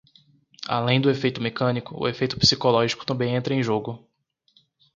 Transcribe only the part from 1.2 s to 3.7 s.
mecânico, o efeito psicológico também entra em